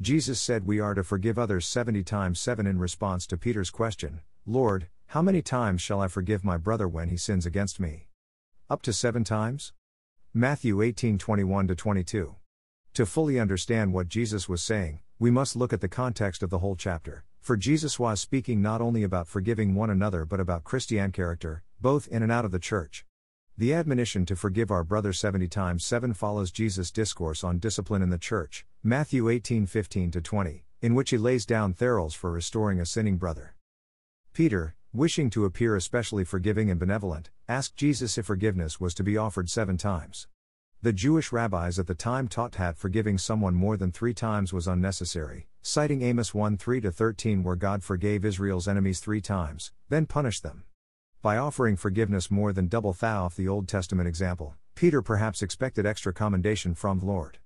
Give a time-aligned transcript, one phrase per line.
[0.00, 4.20] Jesus said we are to forgive others 70 times 7 in response to Peter's question,
[4.46, 8.06] Lord, how many times shall I forgive my brother when he sins against me?
[8.70, 9.72] Up to 7 times?
[10.32, 12.36] Matthew 18:21 22.
[12.94, 16.60] To fully understand what Jesus was saying, we must look at the context of the
[16.60, 21.10] whole chapter, for Jesus was speaking not only about forgiving one another but about Christian
[21.10, 23.04] character, both in and out of the church.
[23.58, 28.08] The admonition to forgive our brother 70 times 7 follows Jesus' discourse on discipline in
[28.08, 33.16] the church, Matthew 18:15 20, in which he lays down therails for restoring a sinning
[33.16, 33.56] brother.
[34.32, 39.16] Peter, wishing to appear especially forgiving and benevolent, asked Jesus if forgiveness was to be
[39.16, 40.28] offered 7 times.
[40.80, 44.68] The Jewish rabbis at the time taught that forgiving someone more than 3 times was
[44.68, 50.44] unnecessary, citing Amos 1 3 13 where God forgave Israel's enemies 3 times, then punished
[50.44, 50.62] them.
[51.20, 55.84] By offering forgiveness more than double thou of the Old Testament example, Peter perhaps expected
[55.84, 57.38] extra commendation from the Lord.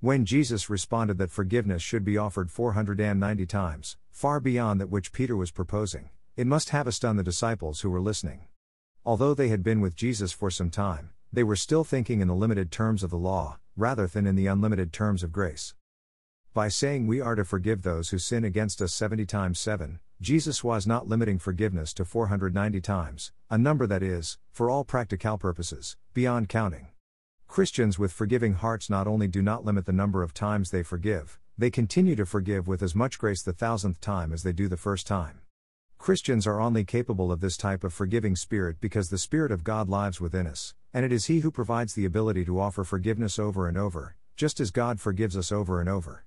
[0.00, 5.36] When Jesus responded that forgiveness should be offered 490 times, far beyond that which Peter
[5.36, 8.42] was proposing, it must have stunned the disciples who were listening.
[9.06, 12.34] Although they had been with Jesus for some time, they were still thinking in the
[12.34, 15.72] limited terms of the law, rather than in the unlimited terms of grace.
[16.54, 20.62] By saying we are to forgive those who sin against us 70 times 7, Jesus
[20.62, 25.96] was not limiting forgiveness to 490 times, a number that is, for all practical purposes,
[26.12, 26.86] beyond counting.
[27.48, 31.40] Christians with forgiving hearts not only do not limit the number of times they forgive,
[31.58, 34.76] they continue to forgive with as much grace the thousandth time as they do the
[34.76, 35.40] first time.
[35.98, 39.88] Christians are only capable of this type of forgiving spirit because the Spirit of God
[39.88, 43.66] lives within us, and it is He who provides the ability to offer forgiveness over
[43.66, 46.24] and over, just as God forgives us over and over.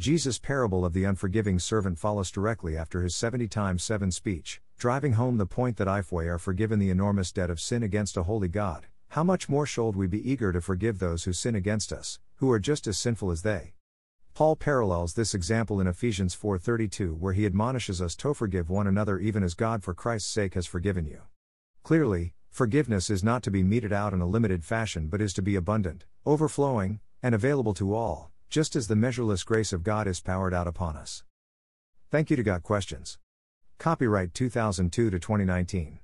[0.00, 5.14] Jesus' parable of the unforgiving servant follows directly after his 70 times 7 speech, driving
[5.14, 8.22] home the point that if we are forgiven the enormous debt of sin against a
[8.22, 11.92] holy God, how much more should we be eager to forgive those who sin against
[11.92, 13.72] us, who are just as sinful as they?
[14.34, 19.18] Paul parallels this example in Ephesians 4:32 where he admonishes us to forgive one another
[19.18, 21.22] even as God for Christ's sake has forgiven you.
[21.82, 25.42] Clearly, forgiveness is not to be meted out in a limited fashion but is to
[25.42, 30.20] be abundant, overflowing, and available to all just as the measureless grace of God is
[30.20, 31.22] powered out upon us.
[32.10, 33.18] Thank you to Got Questions.
[33.78, 35.98] Copyright 2002 to 2019.